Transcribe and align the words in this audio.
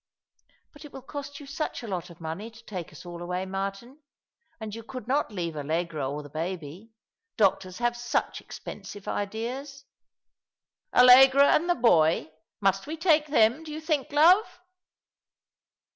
"But 0.73 0.83
it 0.83 0.93
will 0.93 1.03
cost 1.03 1.39
you 1.39 1.45
such 1.45 1.83
a 1.83 1.87
lot 1.87 2.09
of 2.09 2.19
money 2.19 2.49
to 2.49 2.65
take 2.65 2.91
us 2.91 3.05
all 3.05 3.21
away, 3.21 3.45
Martin; 3.45 3.99
and 4.59 4.73
you 4.73 4.81
could 4.81 5.07
not 5.07 5.31
leave 5.31 5.55
Allegra 5.55 6.09
or 6.09 6.23
the 6.23 6.29
baby. 6.31 6.89
Doctors 7.37 7.77
have 7.77 7.95
such 7.95 8.41
expensive 8.41 9.07
ideas." 9.07 9.85
''Allegra, 10.91 11.53
and 11.55 11.69
the 11.69 11.75
boy! 11.75 12.31
Must 12.61 12.87
we 12.87 12.97
take 12.97 13.27
them, 13.27 13.63
do 13.63 13.71
you 13.71 13.79
tliink, 13.79 14.11
love 14.11 14.59